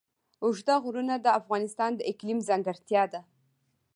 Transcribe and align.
اوږده 0.43 0.75
غرونه 0.83 1.15
د 1.19 1.27
افغانستان 1.39 1.91
د 1.95 2.01
اقلیم 2.11 2.39
ځانګړتیا 2.49 3.03
ده. 3.13 3.21